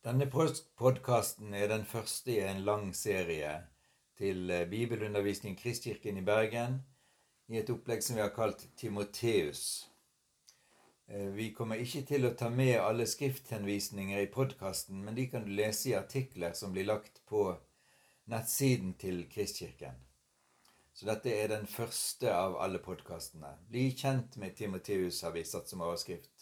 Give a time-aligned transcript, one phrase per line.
[0.00, 3.50] Denne podkasten er den første i en lang serie
[4.16, 6.78] til eh, bibelundervisning i Kristkirken i Bergen
[7.52, 9.90] i et opplegg som vi har kalt Timoteus.
[11.04, 15.44] Eh, vi kommer ikke til å ta med alle skrifthenvisninger i podkasten, men de kan
[15.44, 17.50] du lese i artikler som blir lagt på
[18.32, 20.00] nettsiden til Kristkirken.
[20.96, 23.52] Så dette er den første av alle podkastene.
[23.68, 26.39] Bli kjent med Timoteus, har vi satt som overskrift.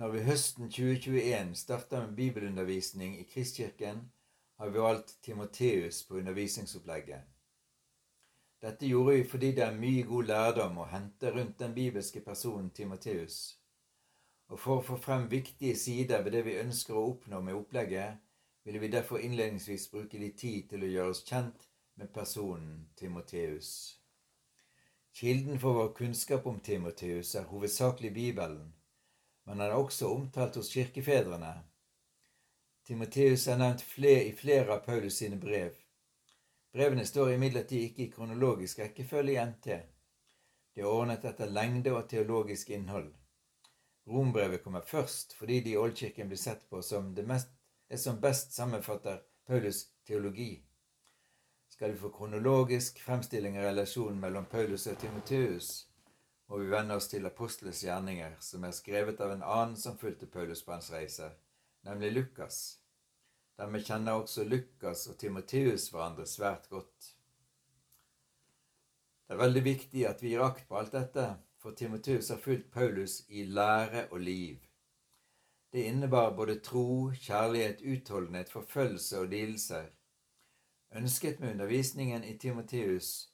[0.00, 3.98] Når vi høsten 2021 starter med bibelundervisning i Kristkirken,
[4.58, 7.20] har vi valgt Timoteus på undervisningsopplegget.
[8.62, 12.70] Dette gjorde vi fordi det er mye god lærdom å hente rundt den bibelske personen
[12.70, 13.38] Timoteus.
[14.48, 18.16] Og for å få frem viktige sider ved det vi ønsker å oppnå med opplegget,
[18.64, 21.68] ville vi derfor innledningsvis bruke litt tid til å gjøre oss kjent
[22.00, 23.98] med personen Timoteus.
[25.12, 28.70] Kilden for vår kunnskap om Timoteus er hovedsakelig Bibelen
[29.44, 31.52] men han er også omtalt hos kirkefedrene.
[32.86, 35.74] Timoteus er nevnt flere i flere av Paulus sine brev.
[36.72, 39.66] Brevene står imidlertid ikke i kronologisk rekkefølge i NT.
[40.74, 43.12] De er ordnet etter lengde og teologisk innhold.
[44.08, 47.52] Rombrevet kommer først fordi det i Oldkirken blir sett på som det, mest,
[47.88, 50.64] det som best sammenfatter Paulus teologi.
[51.68, 55.91] Skal vi få kronologisk fremstilling av relasjonen mellom Paulus og Timoteus,
[56.48, 60.26] må vi vende oss til apostles gjerninger, som er skrevet av en annen som fulgte
[60.26, 61.30] Paulus på hans reise,
[61.86, 62.60] nemlig Lukas.
[63.58, 67.12] Dermed kjenner også Lukas og Timoteus hverandre svært godt.
[69.26, 71.26] Det er veldig viktig at vi gir akt på alt dette,
[71.62, 74.58] for Timoteus har fulgt Paulus i lære og liv.
[75.72, 79.86] Det innebar både tro, kjærlighet, utholdenhet, forfølgelse og lidelser.
[80.92, 83.31] Ønsket med undervisningen i Timoteus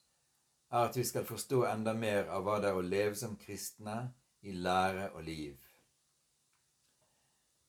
[0.71, 3.97] er at vi skal forstå enda mer av hva det er å leve som kristne
[4.43, 5.57] i lære og liv.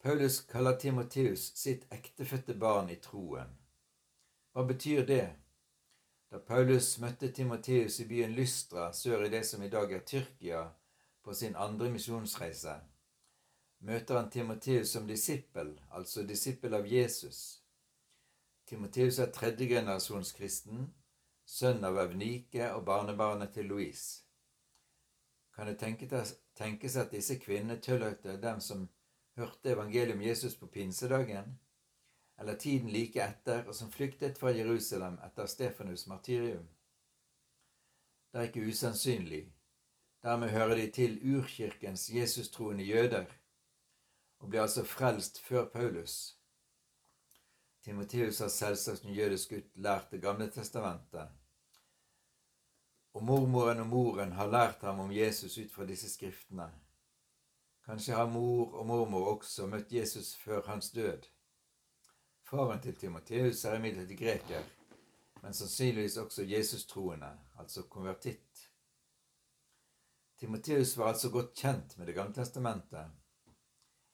[0.04, 3.56] Paulus kaller Timoteus sitt ektefødte barn i troen.
[4.52, 5.26] Hva betyr det?
[6.32, 10.70] Da Paulus møtte Timoteus i byen Lystra sør i det som i dag er Tyrkia,
[11.24, 12.78] på sin andre misjonsreise,
[13.80, 17.60] møter han Timoteus som disippel, altså disippel av Jesus.
[18.66, 21.09] Timoteus er tredjegenerasjonskristen, kristen
[21.50, 24.22] sønn av Evnike og barnebarnet til Louise.
[25.56, 25.80] Kan det
[26.56, 28.86] tenkes at disse kvinnene tilhørte dem som
[29.36, 31.58] hørte evangeliet om Jesus på pinsedagen,
[32.40, 36.68] eller tiden like etter, og som flyktet fra Jerusalem etter Stefanus' martyrium?
[38.32, 39.42] Det er ikke usannsynlig.
[40.24, 43.26] Dermed hører de til urkirkens Jesus-troende jøder,
[44.40, 46.38] og blir altså frelst før Paulus.
[47.84, 51.39] Timoteus har selvsagt som jødisk gutt lært Det gamle testamentet,
[53.14, 56.70] og mormoren og moren har lært ham om Jesus ut fra disse skriftene.
[57.86, 61.26] Kanskje har mor og mormor også møtt Jesus før hans død.
[62.46, 64.68] Faren til Timoteus er imidlertid greker,
[65.42, 68.70] men sannsynligvis også Jesus-troende, altså konvertitt.
[70.40, 73.12] Timoteus var altså godt kjent med Det gamle testamentet,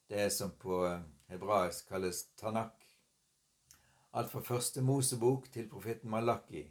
[0.09, 0.79] det som på
[1.27, 2.83] hebraisk kalles Tanak,
[4.13, 6.63] alt fra første Mosebok til profeten Malaki.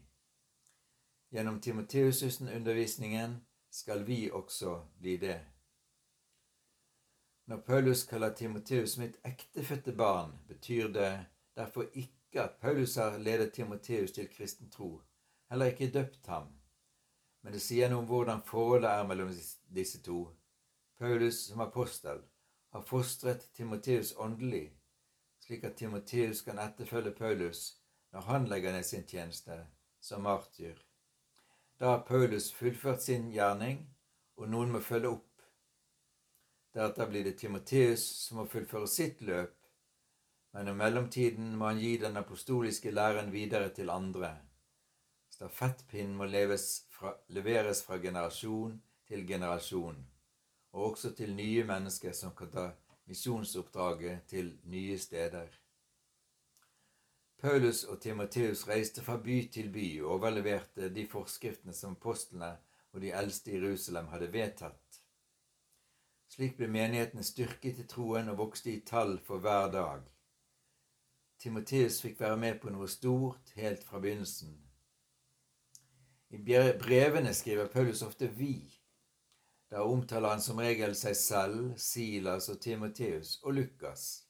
[1.34, 3.41] Gjennom Timoteus-undervisningen
[3.71, 5.41] skal vi også bli det.
[7.45, 13.53] Når Paulus kaller Timoteus mitt ektefødte barn, betyr det derfor ikke at Paulus har ledet
[13.53, 15.03] Timoteus til kristen tro,
[15.50, 16.47] heller ikke døpt ham.
[17.43, 19.34] Men det sier noe om hvordan forholdet er mellom
[19.75, 20.31] disse to.
[20.99, 22.22] Paulus som apostel
[22.72, 24.71] har fostret Timoteus åndelig,
[25.43, 27.72] slik at Timoteus kan etterfølge Paulus
[28.12, 29.65] når han legger ned sin tjeneste
[30.01, 30.78] som martyr.
[31.79, 33.81] Da har Paulus fullført sin gjerning,
[34.39, 35.31] og noen må følge opp.
[36.75, 39.55] Deretter blir det Timoteus som må fullføre sitt løp,
[40.55, 44.37] men i mellomtiden må han gi den apostoliske læren videre til andre.
[45.34, 46.29] Stafettpinnen må
[46.95, 49.99] fra, leveres fra generasjon til generasjon,
[50.73, 52.69] og også til nye mennesker som kan ta
[53.11, 55.51] misjonsoppdraget til nye steder.
[57.45, 62.55] Paulus og Timoteus reiste fra by til by og overleverte de forskriftene som apostlene
[62.97, 65.01] og de eldste i Jerusalem hadde vedtatt.
[66.33, 70.09] Slik ble menigheten styrket i troen og vokste i tall for hver dag.
[71.37, 74.57] Timoteus fikk være med på noe stort helt fra begynnelsen.
[76.33, 76.41] I
[76.81, 78.81] brevene skriver Paulus ofte 'vi'.
[79.71, 84.23] Da omtaler han som regel seg selv, Silas og Timoteus og Lukas.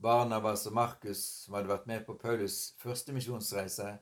[0.00, 3.98] Barnabas og Markus, som hadde vært med på Paulus' første misjonsreise,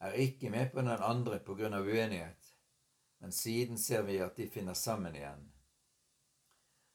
[0.00, 2.52] er ikke med på den andre på grunn av uenighet,
[3.18, 5.48] men siden ser vi at de finner sammen igjen.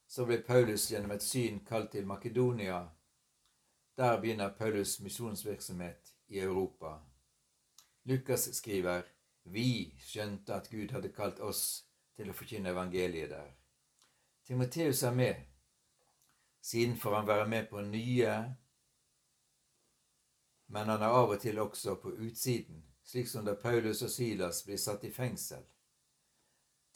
[0.07, 2.85] Så ble Paulus gjennom et syn kalt til Makedonia,
[3.97, 6.99] Der begynner Paulus' misjonsvirksomhet i Europa.
[8.03, 9.03] Lukas skriver
[9.43, 11.85] vi skjønte at Gud hadde kalt oss
[12.17, 13.51] til å forkynne evangeliet der.
[14.45, 15.35] Timoteus er med.
[16.65, 18.55] Siden får han være med på nye,
[20.65, 24.63] men han er av og til også på utsiden, slik som da Paulus og Silas
[24.65, 25.61] blir satt i fengsel.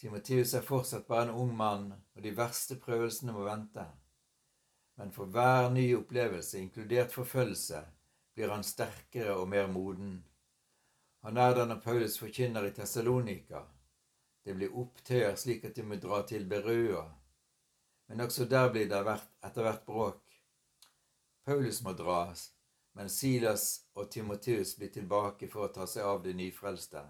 [0.01, 3.85] Timoteus er fortsatt bare en ung mann, og de verste prøvelsene må vente.
[4.97, 7.83] Men for hver ny opplevelse, inkludert forfølgelse,
[8.33, 10.23] blir han sterkere og mer moden.
[11.21, 13.67] Han er der når Paulus forkynner i Tessalonika.
[14.41, 17.05] Det blir opptøyer slik at de må dra til Berøa.
[18.09, 18.99] Men også der blir det
[19.45, 20.23] etter hvert bråk.
[21.45, 22.47] Paulus må dras,
[22.97, 27.03] men Silas og Timoteus blir tilbake for å ta seg av det nyfrelste.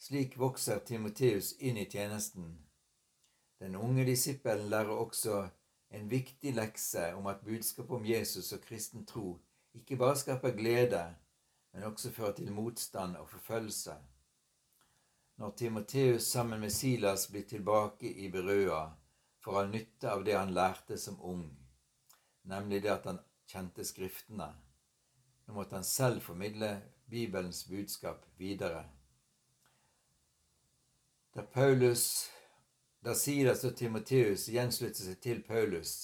[0.00, 2.50] Slik vokser Timoteus inn i tjenesten.
[3.62, 5.44] Den unge disippelen lærer også
[5.94, 9.36] en viktig lekse om at budskapet om Jesus og kristen tro
[9.78, 11.02] ikke bare skaper glede,
[11.72, 13.94] men også fører til motstand og forfølgelse.
[15.38, 18.90] Når Timoteus sammen med Silas blir tilbake i Berøa,
[19.40, 21.46] får ha nytte av det han lærte som ung,
[22.42, 24.48] nemlig det at han kjente Skriftene.
[25.46, 26.76] Nå måtte han selv formidle
[27.10, 28.84] Bibelens budskap videre.
[31.34, 32.30] Da Paulus,
[33.00, 35.94] da Silas og Timoteus gjensluttet seg til Paulus,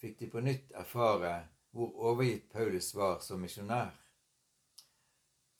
[0.00, 1.34] fikk de på nytt erfare
[1.76, 3.92] hvor overgitt Paulus var som misjonær.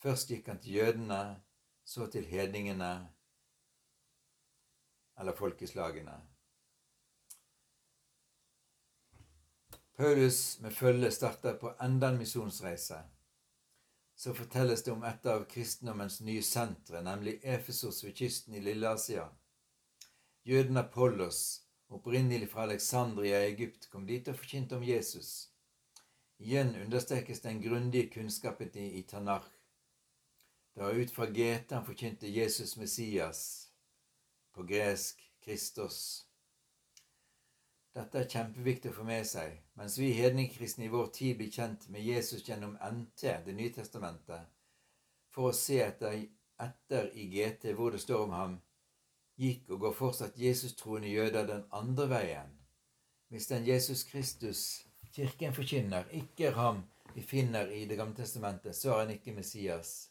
[0.02, 1.20] Først gikk han til jødene,
[1.84, 2.92] så til hedningene,
[5.18, 6.16] eller folkeslagene.
[9.96, 12.98] Paulus med følge starter på enda en misjonsreise.
[14.16, 19.24] Så fortelles det om et av kristendommens nye sentre, nemlig Efesos ved kysten i Lille-Asia.
[20.44, 25.48] Jøden Apollos, opprinnelig fra Alexandria i Egypt, kom dit og forkynte om Jesus.
[26.38, 29.48] Igjen understrekes den grundige kunnskapen i Tanakh.
[30.74, 33.70] Det var ut fra GT han forkynte Jesus Messias,
[34.52, 36.25] på gresk Kristos.
[37.96, 39.54] Dette er kjempeviktig å få med seg.
[39.80, 44.50] Mens vi hedningkristne i vår tid blir kjent med Jesus gjennom NT, Det nye testamentet,
[45.32, 46.26] for å se etter,
[46.60, 48.58] etter i GT hvor det står om ham,
[49.40, 52.52] gikk og går fortsatt Jesus-troende jøder den andre veien.
[53.28, 54.84] Hvis den Jesus Kristus
[55.16, 56.84] Kirken forkynner, ikke er ham
[57.14, 60.10] vi finner i Det gamle testamentet, så er han ikke Messias.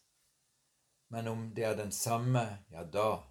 [1.13, 3.21] Men om det er den samme, ja da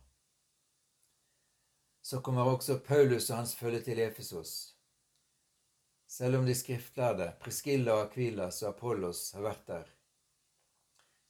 [2.04, 4.74] så kommer også Paulus og hans følge til Efesos.
[6.06, 7.32] Selv om de skriftlærde,
[7.92, 9.86] og Akvilas og Apollos, har vært der,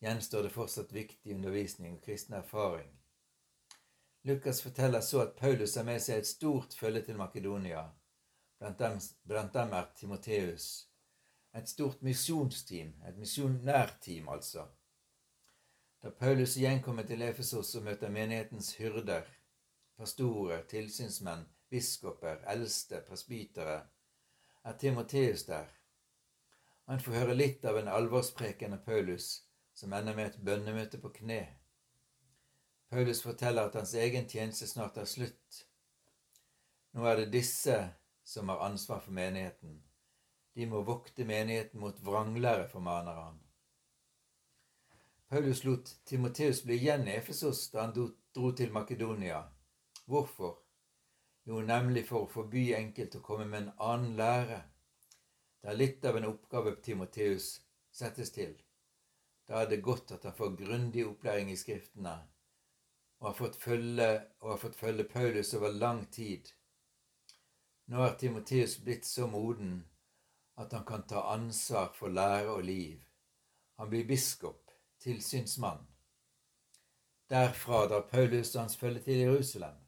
[0.02, 2.90] gjenstår det fortsatt viktig undervisning og kristen erfaring.
[4.24, 7.84] Lukas forteller så at Paulus har med seg et stort følge til Makedonia.
[8.58, 10.88] Blant dem, blant dem er Timoteus.
[11.54, 14.66] Et stort misjonsteam, et misjonærteam altså.
[16.02, 19.22] Da Paulus igjen kommer til Efesos og møter menighetens hyrder,
[19.96, 23.80] pastorer, tilsynsmenn, biskoper, eldste, presbytere,
[24.64, 25.70] er Timoteus der.
[26.84, 29.44] Han får høre litt av en alvorspreken av Paulus,
[29.74, 31.42] som ender med et bønnemøte på kne.
[32.90, 35.64] Paulus forteller at hans egen tjeneste snart er slutt.
[36.94, 37.78] Nå er det disse
[38.24, 39.80] som har ansvar for menigheten.
[40.54, 43.40] De må vokte menigheten mot vranglære, formaner han.
[45.28, 49.42] Paulus lot Timoteus bli igjen i Efesos da han dro til Makedonia.
[50.04, 50.58] Hvorfor?
[51.44, 54.60] Jo, nemlig for å forby enkelte å komme med en annen lære.
[55.60, 57.48] Det er litt av en oppgave Timoteus
[57.92, 58.54] settes til.
[59.48, 62.16] Da er det godt at han får grundig opplæring i Skriftene
[63.24, 64.08] og har fått følge,
[64.40, 66.50] og har fått følge Paulus over lang tid.
[67.88, 69.78] Nå er Timoteus blitt så moden
[70.60, 73.00] at han kan ta ansvar for lære og liv.
[73.80, 74.70] Han blir biskop,
[75.00, 75.86] tilsynsmann.
[77.30, 79.83] Derfra drar Paulus og hans følge til Jerusalem.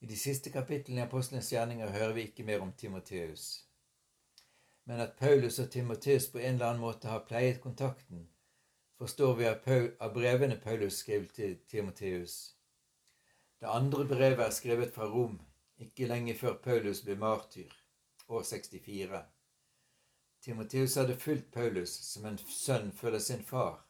[0.00, 3.66] I de siste kapitlene i Apostlenes gjerninger hører vi ikke mer om Timoteus.
[4.88, 8.22] Men at Paulus og Timoteus på en eller annen måte har pleiet kontakten,
[8.96, 12.38] forstår vi av brevene Paulus skrev til Timoteus.
[13.60, 15.36] Det andre brevet er skrevet fra Rom,
[15.76, 17.76] ikke lenge før Paulus ble martyr,
[18.28, 19.22] år 64.
[20.40, 23.82] Timoteus hadde fulgt Paulus som en sønn følger sin far.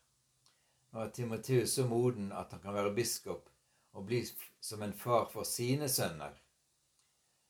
[0.90, 3.49] Nå er Timoteus så moden at han kan være biskop
[3.92, 4.20] og bli
[4.60, 6.34] som en far for sine sønner.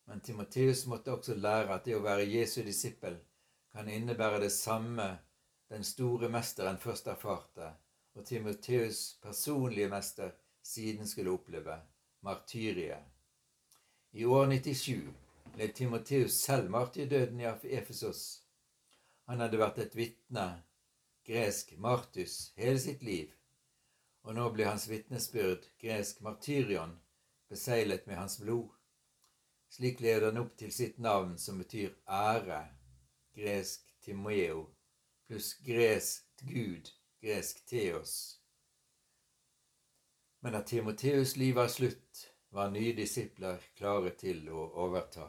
[0.04, 3.18] Men Timoteus måtte også lære at det å være Jesu disippel
[3.73, 5.06] kan innebære det samme
[5.70, 7.68] den store mesteren først erfarte,
[8.18, 10.32] og Timoteus' personlige mester
[10.62, 11.76] siden skulle oppleve,
[12.26, 13.04] martyriet.
[14.12, 15.12] I år 97
[15.54, 17.47] ble Timoteus selv martyrdøden i
[17.78, 18.42] Efesos.
[19.30, 20.49] Han hadde vært et vitne,
[21.26, 23.30] gresk martus, hele sitt liv,
[24.22, 26.98] og nå ble hans vitnesbyrd, gresk martyrion,
[27.48, 28.68] beseglet med hans blod.
[29.70, 32.60] Slik leder han opp til sitt navn, som betyr ære,
[33.36, 34.66] gresk timeo,
[35.26, 36.90] pluss gresk Gud,
[37.22, 38.14] gresk teos.
[40.40, 45.28] Men at Timoteus' liv var slutt, var nye disipler klare til å overta.